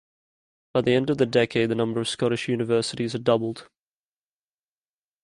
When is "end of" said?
0.93-1.19